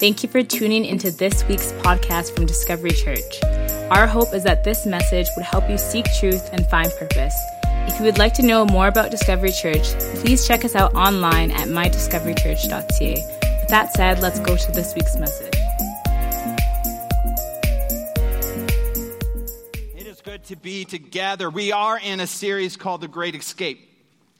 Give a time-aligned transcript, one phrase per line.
[0.00, 3.44] Thank you for tuning into this week's podcast from Discovery Church.
[3.90, 7.38] Our hope is that this message would help you seek truth and find purpose.
[7.64, 9.92] If you would like to know more about Discovery Church,
[10.22, 13.12] please check us out online at mydiscoverychurch.ca.
[13.60, 15.52] With that said, let's go to this week's message.
[19.98, 21.50] It is good to be together.
[21.50, 23.86] We are in a series called The Great Escape.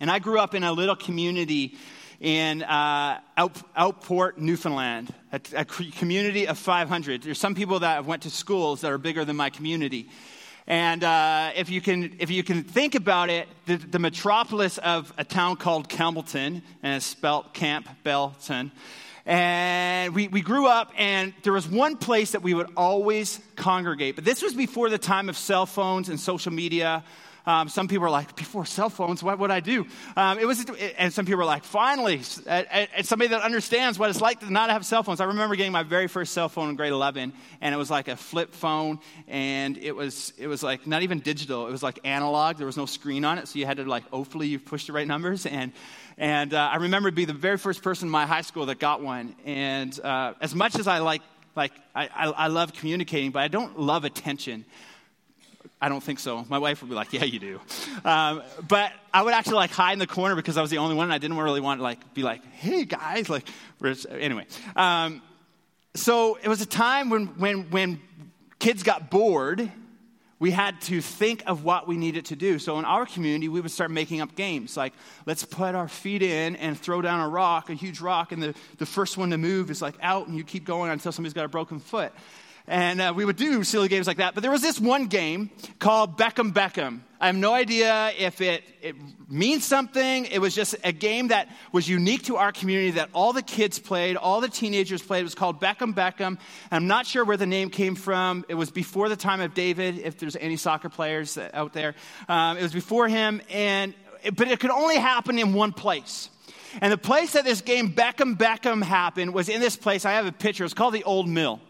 [0.01, 1.77] And I grew up in a little community
[2.19, 7.23] in uh, Out, Outport, Newfoundland, a, a, community of 500.
[7.23, 10.09] There's some people that went to schools that are bigger than my community.
[10.67, 15.13] And uh, if, you can, if you can think about it, the, the metropolis of
[15.19, 18.71] a town called Campbellton, and it's spelled Camp Belton,
[19.27, 24.17] and we, we grew up, and there was one place that we would always congregate.
[24.17, 27.05] But this was before the time of cell phones and social media.
[27.47, 29.87] Um, some people are like, before cell phones, what would I do?
[30.17, 30.65] Um, it was,
[30.99, 34.71] and some people are like, finally, and somebody that understands what it's like to not
[34.71, 35.21] have cell phones.
[35.21, 38.09] I remember getting my very first cell phone in grade 11, and it was like
[38.09, 41.67] a flip phone, and it was, it was like not even digital.
[41.67, 42.57] It was like analog.
[42.57, 44.93] There was no screen on it, so you had to like, hopefully you pushed the
[44.93, 45.47] right numbers.
[45.47, 45.73] And,
[46.19, 49.03] and uh, I remember being the very first person in my high school that got
[49.03, 49.35] one.
[49.45, 51.23] And uh, as much as I like,
[51.57, 54.65] like I, I, I love communicating, but I don't love attention.
[55.81, 56.45] I don't think so.
[56.49, 57.61] My wife would be like, "Yeah, you do,"
[58.05, 60.95] um, but I would actually like hide in the corner because I was the only
[60.95, 63.49] one, and I didn't really want to like be like, "Hey guys," like
[64.11, 64.47] anyway.
[64.77, 65.23] Um,
[65.95, 68.01] so it was a time when when when
[68.59, 69.71] kids got bored.
[70.39, 72.59] We had to think of what we needed to do.
[72.59, 74.95] So in our community, we would start making up games like,
[75.27, 78.55] let's put our feet in and throw down a rock, a huge rock, and the,
[78.79, 81.45] the first one to move is like out, and you keep going until somebody's got
[81.45, 82.15] a broken foot.
[82.71, 84.35] And uh, we would do silly games like that.
[84.35, 87.01] But there was this one game called Beckham Beckham.
[87.21, 88.95] I have no idea if it, it
[89.29, 90.27] means something.
[90.27, 93.81] It was just a game that was unique to our community that all the kids
[93.81, 95.23] played, all the teenagers played.
[95.23, 96.39] It was called Beckham Beckham.
[96.71, 98.45] I'm not sure where the name came from.
[98.49, 101.97] It was before the time of David, if there's any soccer players out there.
[102.29, 103.95] Um, it was before him, and,
[104.37, 106.31] but it could only happen in one place.
[106.81, 110.05] And the place that this game Beckham Beckham happened was in this place.
[110.05, 110.65] I have a picture.
[110.65, 111.61] It's called the Old Mill.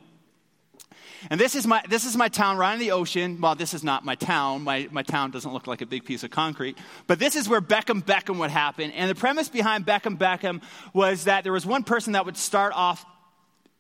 [1.29, 3.41] And this is my, this is my town right on the ocean.
[3.41, 4.63] Well, this is not my town.
[4.63, 6.79] My, my town doesn't look like a big piece of concrete.
[7.07, 8.91] But this is where Beckham Beckham would happen.
[8.93, 10.63] And the premise behind Beckham Beckham
[10.95, 13.05] was that there was one person that would start off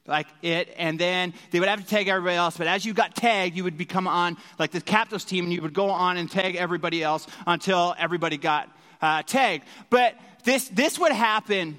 [0.06, 2.56] like it, and then they would have to tag everybody else.
[2.56, 5.62] But as you got tagged, you would become on like the captain's team, and you
[5.62, 8.68] would go on and tag everybody else until everybody got
[9.00, 9.64] uh, tagged.
[9.88, 11.78] But this, this would happen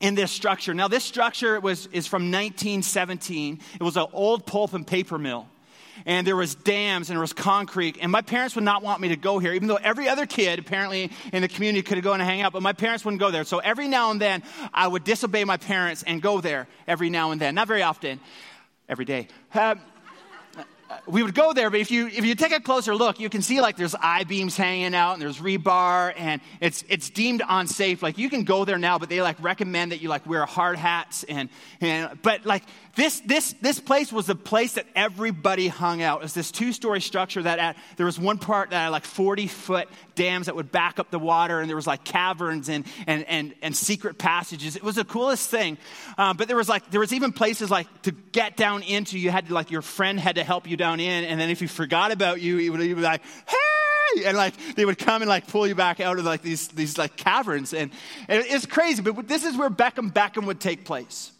[0.00, 0.74] in this structure.
[0.74, 3.60] Now, this structure was, is from 1917.
[3.74, 5.48] It was an old pulp and paper mill.
[6.06, 7.98] And there was dams and there was concrete.
[8.00, 10.58] And my parents would not want me to go here, even though every other kid
[10.58, 13.44] apparently in the community could go and hang out, but my parents wouldn't go there.
[13.44, 14.42] So every now and then,
[14.72, 17.56] I would disobey my parents and go there every now and then.
[17.56, 18.20] Not very often,
[18.88, 19.26] every day.
[19.52, 19.74] Uh,
[21.06, 23.42] we would go there, but if you if you take a closer look, you can
[23.42, 28.02] see like there's I beams hanging out and there's rebar and it's it's deemed unsafe.
[28.02, 30.76] Like you can go there now, but they like recommend that you like wear hard
[30.76, 31.48] hats and
[31.80, 32.64] and but like
[32.98, 36.18] this, this, this place was the place that everybody hung out.
[36.18, 39.04] It was this two story structure that at, there was one part that had like
[39.04, 42.84] 40 foot dams that would back up the water, and there was like caverns and,
[43.06, 44.74] and, and, and secret passages.
[44.74, 45.78] It was the coolest thing.
[46.18, 49.30] Um, but there was like, there was even places like to get down into, you
[49.30, 52.12] had like, your friend had to help you down in, and then if he forgot
[52.12, 54.24] about you, he would, be like, hey!
[54.24, 56.96] And like they would come and like pull you back out of like these, these
[56.96, 57.74] like caverns.
[57.74, 57.90] And,
[58.26, 61.30] and it's crazy, but this is where Beckham Beckham would take place.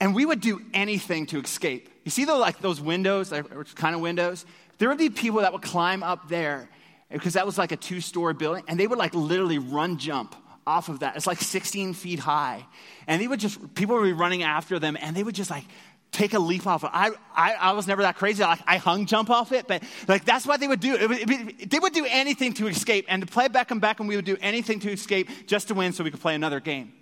[0.00, 1.88] And we would do anything to escape.
[2.04, 4.46] You see those, like those windows, which kind of windows?
[4.78, 6.68] There would be people that would climb up there
[7.10, 10.36] because that was like a two story building, and they would like literally run jump
[10.66, 11.16] off of that.
[11.16, 12.64] It's like 16 feet high.
[13.06, 15.64] And they would just, people would be running after them, and they would just like
[16.12, 16.84] take a leap off.
[16.84, 18.42] I, I, I was never that crazy.
[18.42, 20.94] I, I hung jump off it, but like that's what they would do.
[20.94, 23.06] It would, it, they would do anything to escape.
[23.08, 26.04] And to play Beckham Beckham, we would do anything to escape just to win so
[26.04, 26.92] we could play another game.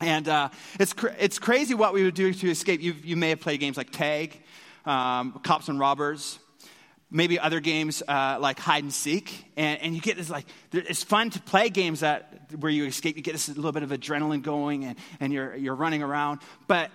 [0.00, 2.82] And uh, it's, cr- it's crazy what we would do to escape.
[2.82, 4.38] You, you may have played games like tag,
[4.84, 6.38] um, cops and robbers,
[7.10, 9.46] maybe other games uh, like hide and seek.
[9.56, 13.16] And, and you get this like, it's fun to play games that where you escape.
[13.16, 16.40] You get this little bit of adrenaline going and, and you're, you're running around.
[16.66, 16.90] But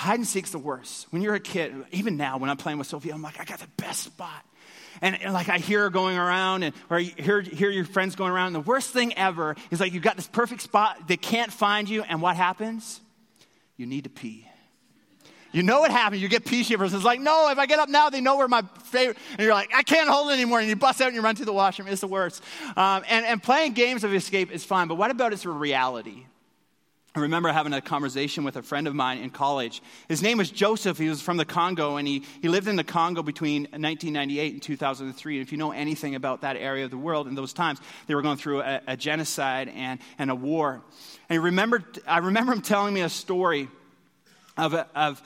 [0.00, 1.06] hide and seek's the worst.
[1.10, 3.58] When you're a kid, even now when I'm playing with Sophia, I'm like, I got
[3.58, 4.44] the best spot.
[5.02, 8.16] And, and, like I hear her going around, and or you hear, hear your friends
[8.16, 8.48] going around.
[8.48, 11.88] And the worst thing ever is like you've got this perfect spot, they can't find
[11.88, 13.00] you, and what happens?
[13.76, 14.46] You need to pee.
[15.52, 16.22] You know what happens.
[16.22, 16.94] You get pee shivers.
[16.94, 19.18] It's like, no, if I get up now, they know where my favorite.
[19.32, 20.60] And you're like, I can't hold it anymore.
[20.60, 21.88] And you bust out and you run to the washroom.
[21.88, 22.42] It's the worst.
[22.76, 26.24] Um, and, and playing games of escape is fine, but what about its a reality?
[27.12, 29.82] I remember having a conversation with a friend of mine in college.
[30.08, 30.96] His name was Joseph.
[30.96, 34.62] He was from the Congo, and he, he lived in the Congo between 1998 and
[34.62, 35.36] 2003.
[35.38, 38.14] And if you know anything about that area of the world in those times, they
[38.14, 40.82] were going through a, a genocide and, and a war.
[41.28, 43.68] And he remembered, I remember him telling me a story
[44.56, 45.20] of, of,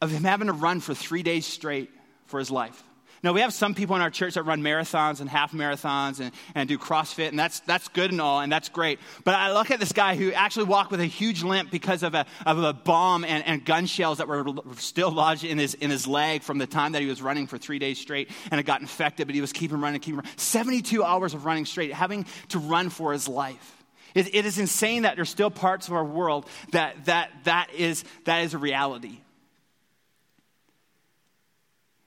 [0.00, 1.90] of him having to run for three days straight
[2.26, 2.82] for his life.
[3.24, 6.30] Now, we have some people in our church that run marathons and half marathons and,
[6.54, 8.98] and do CrossFit, and that's, that's good and all, and that's great.
[9.24, 12.14] But I look at this guy who actually walked with a huge limp because of
[12.14, 14.44] a, of a bomb and, and gun shells that were
[14.76, 17.56] still lodged in his, in his leg from the time that he was running for
[17.56, 20.30] three days straight, and it got infected, but he was keeping running, keeping running.
[20.36, 23.82] 72 hours of running straight, having to run for his life.
[24.14, 28.04] It, it is insane that there's still parts of our world that, that, that, is,
[28.26, 29.18] that is a reality.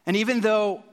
[0.05, 0.83] And even though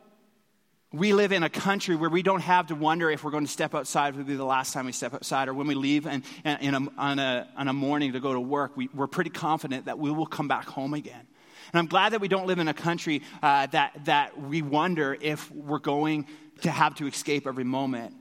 [0.95, 3.51] we live in a country where we don't have to wonder if we're going to
[3.51, 6.23] step outside, will be the last time we step outside, or when we leave and,
[6.45, 9.87] and a, on, a, on a morning to go to work, we, we're pretty confident
[9.87, 11.27] that we will come back home again.
[11.73, 15.17] And I'm glad that we don't live in a country uh, that, that we wonder
[15.21, 16.29] if we're going
[16.63, 18.15] to have to escape every moment.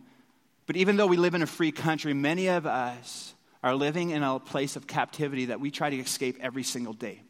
[0.65, 4.23] But even though we live in a free country, many of us are living in
[4.23, 7.21] a place of captivity that we try to escape every single day.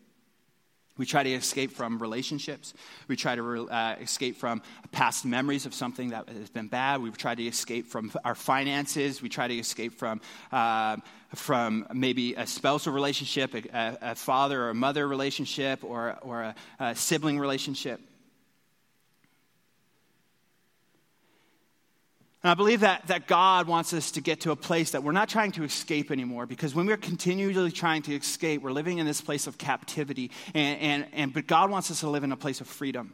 [0.97, 2.75] We try to escape from relationships.
[3.07, 4.61] We try to uh, escape from
[4.91, 7.01] past memories of something that has been bad.
[7.01, 9.19] We try to escape from our finances.
[9.19, 10.97] We try to escape from, uh,
[11.33, 16.95] from maybe a spousal relationship, a, a, father or mother relationship, or, or a, a
[16.95, 17.99] sibling relationship.
[22.43, 25.13] And I believe that, that God wants us to get to a place that we're
[25.13, 29.05] not trying to escape anymore because when we're continually trying to escape, we're living in
[29.05, 30.29] this place of captivity.
[30.53, 33.13] And, and, and, but God wants us to live in a place of freedom.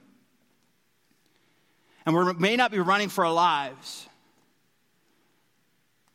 [2.07, 4.07] And we may not be running for our lives,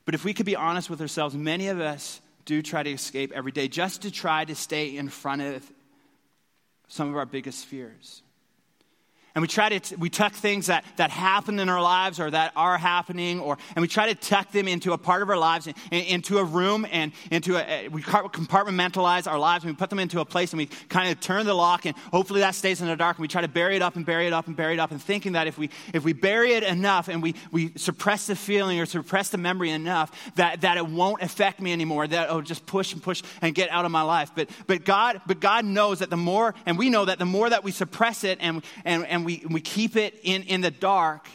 [0.04, 3.30] but if we could be honest with ourselves, many of us do try to escape
[3.32, 5.72] every day just to try to stay in front of
[6.88, 8.23] some of our biggest fears.
[9.34, 12.52] And we try to, we tuck things that, that happen in our lives or that
[12.54, 15.66] are happening, or, and we try to tuck them into a part of our lives,
[15.66, 19.98] in, into a room, and into a, we compartmentalize our lives, and we put them
[19.98, 22.86] into a place, and we kind of turn the lock, and hopefully that stays in
[22.86, 24.74] the dark, and we try to bury it up and bury it up and bury
[24.74, 27.72] it up, and thinking that if we, if we bury it enough and we, we
[27.74, 32.06] suppress the feeling or suppress the memory enough, that, that it won't affect me anymore,
[32.06, 34.30] that it'll just push and push and get out of my life.
[34.32, 37.50] But, but, God, but God knows that the more, and we know that the more
[37.50, 41.28] that we suppress it and, and, and we, we keep it in, in the dark,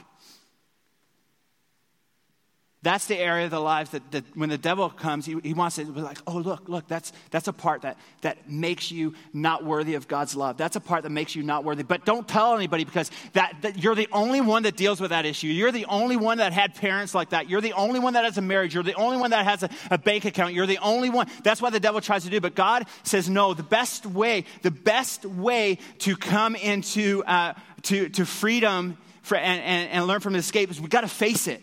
[2.82, 5.76] that's the area of the lives that, that when the devil comes, he, he wants
[5.76, 9.66] to be like, oh, look, look, that's, that's a part that, that makes you not
[9.66, 10.56] worthy of God's love.
[10.56, 11.84] That's a part that makes you not worthy.
[11.84, 15.26] But don't tell anybody because that, that you're the only one that deals with that
[15.26, 15.48] issue.
[15.48, 17.50] You're the only one that had parents like that.
[17.50, 18.74] You're the only one that has a marriage.
[18.74, 20.54] You're the only one that has a, a bank account.
[20.54, 21.28] You're the only one.
[21.44, 22.40] That's what the devil tries to do.
[22.40, 28.08] But God says, no, the best way, the best way to come into uh, to,
[28.08, 31.62] to freedom for, and, and, and learn from escape is we've got to face it.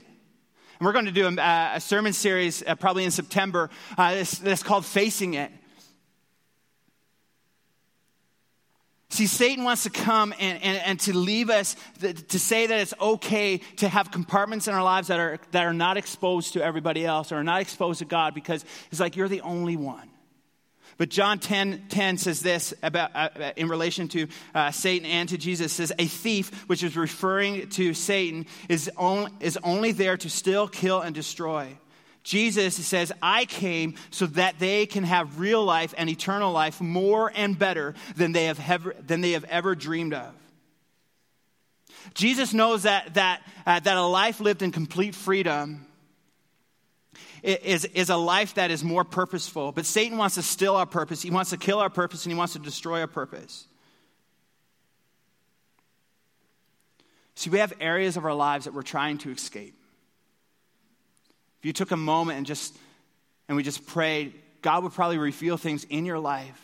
[0.79, 4.63] And we're going to do a, a sermon series uh, probably in September uh, that's,
[4.63, 5.51] called Facing It.
[9.09, 12.93] See, Satan wants to come and, and, and to leave us, to say that it's
[13.01, 17.07] okay to have compartments in our lives that are, that are not exposed to everybody
[17.07, 20.11] else or not exposed to God because it's like you're the only one.
[20.99, 25.29] But John 10, 10 says this about, uh, uh, in relation to uh, Satan and
[25.29, 30.17] to Jesus says, A thief, which is referring to Satan, is, on, is only there
[30.17, 31.77] to still kill, and destroy.
[32.23, 37.31] Jesus says, I came so that they can have real life and eternal life more
[37.35, 40.35] and better than they have ever, than they have ever dreamed of.
[42.15, 45.86] Jesus knows that, that, uh, that a life lived in complete freedom
[47.43, 49.73] is, is a life that is more purposeful.
[49.73, 52.39] But Satan wants to steal our purpose, he wants to kill our purpose, and he
[52.39, 53.67] wants to destroy our purpose.
[57.35, 59.75] See, we have areas of our lives that we're trying to escape.
[61.61, 62.77] If you took a moment and just
[63.49, 66.61] and we just prayed, God would probably reveal things in your life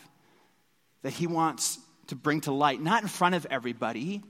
[1.03, 4.21] that He wants to bring to light, not in front of everybody,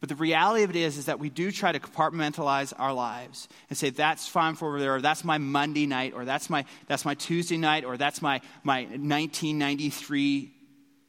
[0.00, 3.48] but the reality of it is, is that we do try to compartmentalize our lives
[3.68, 6.64] and say, that's fine for over there, or that's my Monday night, or that's my,
[6.86, 10.52] that's my Tuesday night, or that's my, my 1993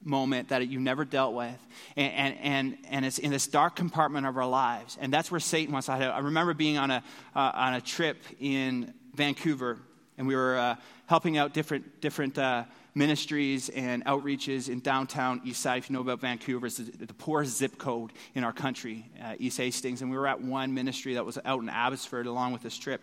[0.04, 1.68] moment that you never dealt with.
[1.96, 4.98] And, and, and, and, it's in this dark compartment of our lives.
[5.00, 6.04] And that's where Satan wants to hide.
[6.04, 7.04] I remember being on a,
[7.36, 9.78] uh, on a trip in Vancouver,
[10.20, 10.76] and we were uh,
[11.08, 15.78] helping out different, different uh, ministries and outreaches in downtown East Side.
[15.78, 19.36] If you know about Vancouver, it's the, the poorest zip code in our country, uh,
[19.40, 20.02] East Hastings.
[20.02, 23.02] And we were at one ministry that was out in Abbotsford along with this trip.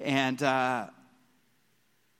[0.00, 0.86] And, uh,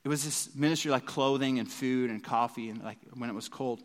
[0.03, 3.49] it was this ministry like clothing and food and coffee and like when it was
[3.49, 3.79] cold.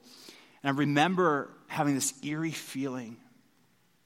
[0.62, 3.16] And I remember having this eerie feeling.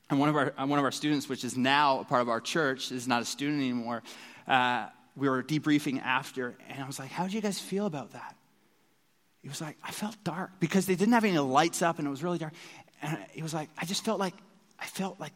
[0.08, 2.40] And one of our, one of our students, which is now a part of our
[2.40, 4.04] church, is not a student anymore,
[4.46, 8.12] uh, we were debriefing after, and I was like, How did you guys feel about
[8.12, 8.36] that?
[9.44, 12.10] He was like, I felt dark because they didn't have any lights up and it
[12.10, 12.54] was really dark.
[13.02, 14.32] And he was like, I just felt like,
[14.80, 15.34] I felt like,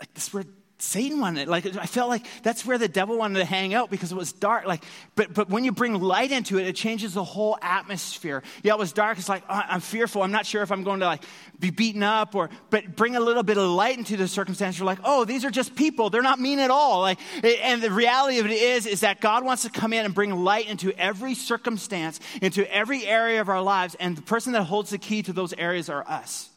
[0.00, 0.46] like this were
[0.84, 4.12] Satan wanted Like I felt like that's where the devil wanted to hang out because
[4.12, 4.66] it was dark.
[4.66, 8.42] Like, but but when you bring light into it, it changes the whole atmosphere.
[8.62, 9.18] Yeah, it was dark.
[9.18, 10.22] It's like oh, I'm fearful.
[10.22, 11.24] I'm not sure if I'm going to like
[11.58, 12.50] be beaten up or.
[12.70, 14.78] But bring a little bit of light into the circumstance.
[14.78, 16.10] You're like, oh, these are just people.
[16.10, 17.00] They're not mean at all.
[17.00, 20.14] Like, and the reality of it is, is that God wants to come in and
[20.14, 24.64] bring light into every circumstance, into every area of our lives, and the person that
[24.64, 26.50] holds the key to those areas are us.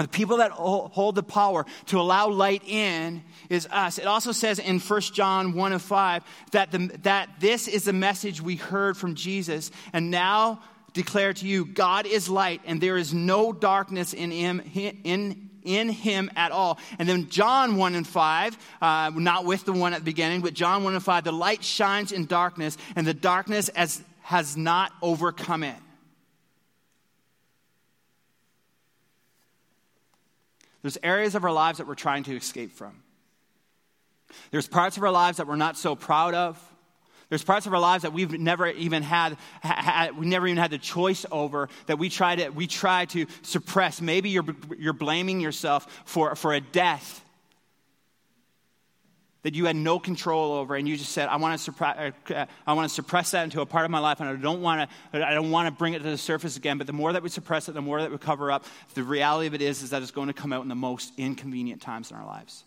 [0.00, 3.98] The people that hold the power to allow light in is us.
[3.98, 7.92] It also says in 1 John 1 and 5 that, the, that this is the
[7.92, 10.62] message we heard from Jesus and now
[10.94, 15.90] declare to you God is light and there is no darkness in him, in, in
[15.90, 16.78] him at all.
[16.98, 20.54] And then John 1 and 5, uh, not with the one at the beginning, but
[20.54, 24.92] John 1 and 5, the light shines in darkness and the darkness as, has not
[25.02, 25.76] overcome it.
[30.82, 33.02] There's areas of our lives that we're trying to escape from.
[34.50, 36.62] There's parts of our lives that we're not so proud of.
[37.28, 40.72] There's parts of our lives that we've never even had, ha, we never even had
[40.72, 44.00] the choice over that we try to, we try to suppress.
[44.00, 44.44] Maybe you're,
[44.76, 47.24] you're blaming yourself for, for a death
[49.42, 52.46] that you had no control over and you just said i want to suppress, uh,
[52.66, 54.88] I want to suppress that into a part of my life and i don't want
[55.12, 56.78] to i don't want to bring it to the surface again.
[56.78, 59.46] But the more that we suppress it the more that we cover up the reality
[59.46, 62.10] of it is is that it's going to come out in the most inconvenient times
[62.10, 62.64] in our lives.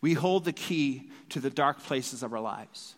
[0.00, 2.94] We hold the key to the dark places of our lives.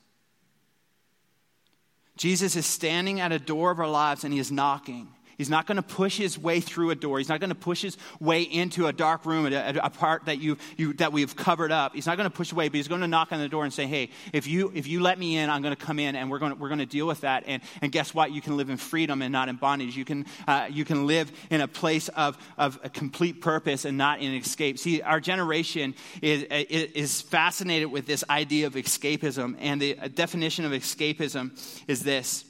[2.17, 5.09] Jesus is standing at a door of our lives and he is knocking
[5.41, 7.17] He's not going to push his way through a door.
[7.17, 10.39] He's not going to push his way into a dark room, a, a part that,
[10.39, 11.95] you, you, that we've covered up.
[11.95, 13.73] He's not going to push away, but he's going to knock on the door and
[13.73, 16.31] say, hey, if you, if you let me in, I'm going to come in and
[16.31, 17.45] we're going to, we're going to deal with that.
[17.47, 18.33] And, and guess what?
[18.33, 19.97] You can live in freedom and not in bondage.
[19.97, 23.97] You can, uh, you can live in a place of, of a complete purpose and
[23.97, 24.79] not in escape.
[24.79, 29.57] See, our generation is, is fascinated with this idea of escapism.
[29.59, 32.45] And the definition of escapism is this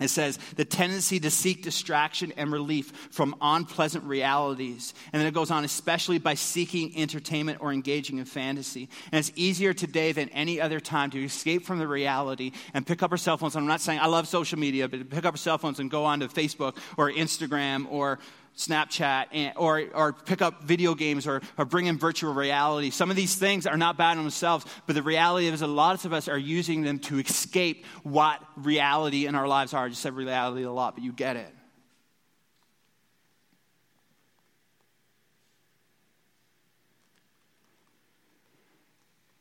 [0.00, 4.94] it says the tendency to seek distraction and relief from unpleasant realities.
[5.12, 8.88] And then it goes on, especially by seeking entertainment or engaging in fantasy.
[9.10, 13.02] And it's easier today than any other time to escape from the reality and pick
[13.02, 13.56] up our cell phones.
[13.56, 16.04] I'm not saying I love social media, but pick up our cell phones and go
[16.04, 18.20] onto Facebook or Instagram or
[18.58, 22.90] Snapchat and, or, or pick up video games or, or bring in virtual reality.
[22.90, 26.04] Some of these things are not bad in themselves, but the reality is a lot
[26.04, 29.84] of us are using them to escape what reality in our lives are.
[29.84, 31.54] I just said reality a lot, but you get it.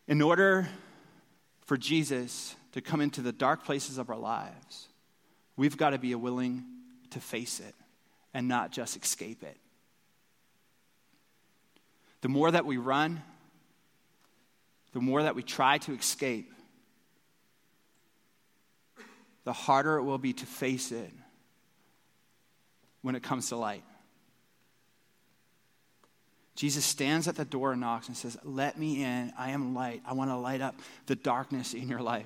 [0.07, 0.69] In order
[1.65, 4.87] for Jesus to come into the dark places of our lives,
[5.55, 6.63] we've got to be willing
[7.09, 7.73] to face it
[8.33, 9.57] and not just escape it.
[12.21, 13.21] The more that we run,
[14.93, 16.51] the more that we try to escape,
[19.43, 21.11] the harder it will be to face it
[23.01, 23.83] when it comes to light.
[26.57, 29.31] Jesus stands at the door and knocks and says, Let me in.
[29.37, 30.01] I am light.
[30.05, 32.25] I want to light up the darkness in your life.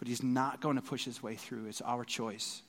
[0.00, 1.66] But he's not going to push his way through.
[1.66, 2.60] It's our choice.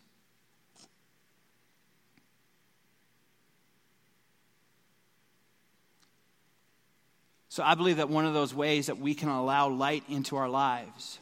[7.54, 10.50] So I believe that one of those ways that we can allow light into our
[10.50, 11.20] lives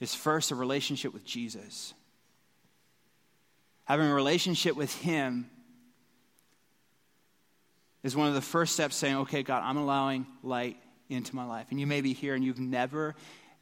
[0.00, 1.94] is first a relationship with Jesus.
[3.84, 5.48] Having a relationship with Him
[8.02, 10.76] is one of the first steps saying, okay, God, I'm allowing light
[11.08, 11.68] into my life.
[11.70, 13.14] And you may be here and you've never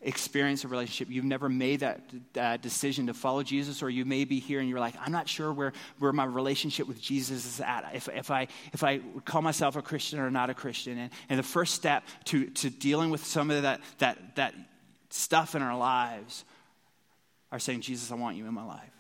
[0.03, 4.41] experienced a relationship, you've never made that decision to follow Jesus, or you may be
[4.41, 7.91] here and you're like, I'm not sure where, where my relationship with Jesus is at,
[7.95, 10.97] if, if, I, if I call myself a Christian or not a Christian.
[10.97, 14.55] And, and the first step to, to dealing with some of that, that, that
[15.11, 16.45] stuff in our lives
[17.53, 19.00] are saying, Jesus, I want you in my life.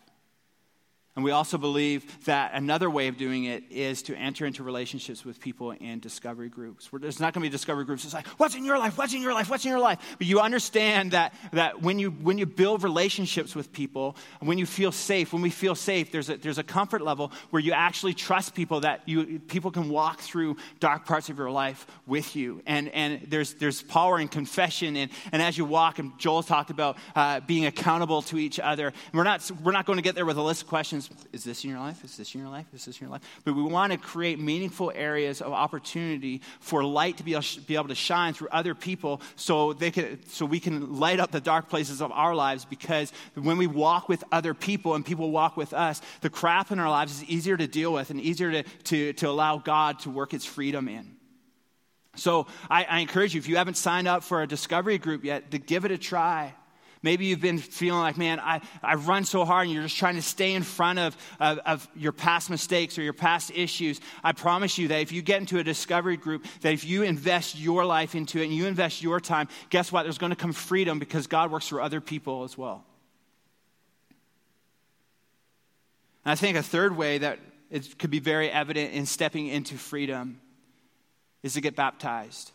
[1.17, 5.25] And we also believe that another way of doing it is to enter into relationships
[5.25, 6.89] with people in discovery groups.
[6.93, 8.05] There's not going to be discovery groups.
[8.05, 8.97] It's like, what's in your life?
[8.97, 9.51] What's in your life?
[9.51, 9.99] What's in your life?
[10.19, 14.67] But you understand that, that when, you, when you build relationships with people, when you
[14.67, 18.15] feel safe, when we feel safe, there's a, there's a comfort level where you actually
[18.15, 22.63] trust people that you, people can walk through dark parts of your life with you.
[22.67, 24.95] And, and there's, there's power in confession.
[24.95, 28.87] And, and as you walk, and Joel talked about uh, being accountable to each other.
[28.87, 31.45] And we're not, we're not going to get there with a list of questions is
[31.45, 32.05] this in your life?
[32.05, 32.67] Is this in your life?
[32.73, 33.23] Is this in your life?
[33.45, 37.77] But we want to create meaningful areas of opportunity for light to be able, be
[37.77, 41.41] able to shine through other people so, they can, so we can light up the
[41.41, 45.57] dark places of our lives because when we walk with other people and people walk
[45.57, 48.63] with us, the crap in our lives is easier to deal with and easier to,
[48.85, 51.17] to, to allow God to work its freedom in.
[52.17, 55.53] So I, I encourage you, if you haven't signed up for a discovery group yet,
[55.53, 56.55] to give it a try.
[57.03, 60.17] Maybe you've been feeling like, man, I, I run so hard and you're just trying
[60.17, 64.01] to stay in front of, of, of, your past mistakes or your past issues.
[64.23, 67.59] I promise you that if you get into a discovery group, that if you invest
[67.59, 70.03] your life into it and you invest your time, guess what?
[70.03, 72.85] There's going to come freedom because God works for other people as well.
[76.27, 77.39] And I think a third way that
[77.71, 80.41] it could be very evident in stepping into freedom
[81.43, 82.53] is to get baptized.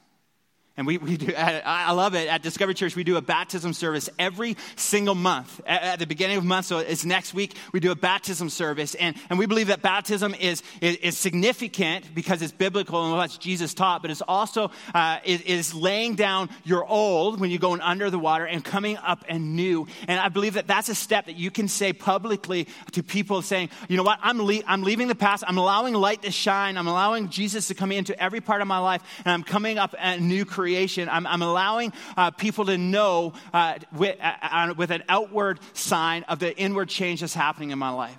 [0.77, 2.27] And we, we do, I love it.
[2.27, 5.61] At Discovery Church, we do a baptism service every single month.
[5.65, 8.93] At, the beginning of the month, so it's next week, we do a baptism service.
[8.93, 13.37] And, and we believe that baptism is, is, is significant because it's biblical and what
[13.39, 18.09] Jesus taught, but it's also uh, is, laying down your old when you're going under
[18.09, 19.87] the water and coming up and new.
[20.09, 23.69] And I believe that that's a step that you can say publicly to people saying,
[23.87, 26.87] you know what, I'm, le- I'm leaving the past, I'm allowing light to shine, I'm
[26.87, 30.19] allowing Jesus to come into every part of my life, and I'm coming up a
[30.19, 31.07] new creation creation.
[31.09, 36.23] I'm, I'm allowing uh, people to know uh, with, uh, uh, with an outward sign
[36.23, 38.17] of the inward change that's happening in my life.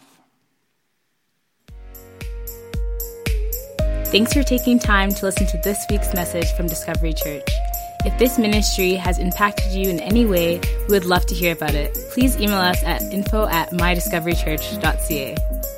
[4.13, 7.49] Thanks for taking time to listen to this week's message from Discovery Church.
[8.05, 11.75] If this ministry has impacted you in any way, we would love to hear about
[11.75, 11.99] it.
[12.13, 15.76] Please email us at info at mydiscoverychurch.ca.